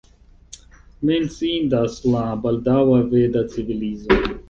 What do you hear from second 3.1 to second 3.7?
veda